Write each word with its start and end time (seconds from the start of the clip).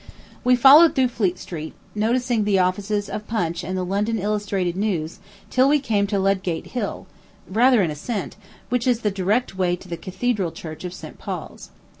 We 0.43 0.55
followed 0.55 0.95
through 0.95 1.09
Fleet 1.09 1.37
Street, 1.37 1.75
noticing 1.93 2.43
the 2.43 2.57
offices 2.57 3.07
of 3.07 3.27
Punch 3.27 3.63
and 3.63 3.77
the 3.77 3.85
London 3.85 4.17
Illustrated 4.17 4.75
News, 4.75 5.19
till 5.51 5.69
we 5.69 5.77
came 5.79 6.07
to 6.07 6.17
Ludgate 6.17 6.71
Hill, 6.71 7.05
rather 7.47 7.83
an 7.83 7.91
ascent, 7.91 8.35
which 8.69 8.87
is 8.87 9.01
the 9.01 9.11
direct 9.11 9.55
way 9.55 9.75
to 9.75 9.87
the 9.87 9.97
Cathedral 9.97 10.51
Church 10.51 10.83
of 10.85 10.93
St. 10.95 11.19
Paul's. 11.19 11.69